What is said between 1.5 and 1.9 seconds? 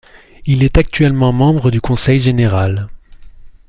du